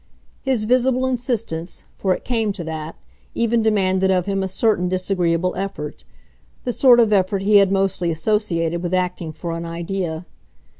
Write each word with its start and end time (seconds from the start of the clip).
His 0.41 0.63
visible 0.63 1.05
insistence 1.05 1.83
for 1.93 2.15
it 2.15 2.25
came 2.25 2.51
to 2.53 2.63
that 2.63 2.95
even 3.35 3.61
demanded 3.61 4.09
of 4.09 4.25
him 4.25 4.41
a 4.41 4.47
certain 4.47 4.89
disagreeable 4.89 5.53
effort, 5.55 6.05
the 6.63 6.73
sort 6.73 6.99
of 6.99 7.13
effort 7.13 7.43
he 7.43 7.57
had 7.57 7.71
mostly 7.71 8.09
associated 8.09 8.81
with 8.81 8.95
acting 8.95 9.31
for 9.31 9.51
an 9.51 9.63
idea. 9.63 10.25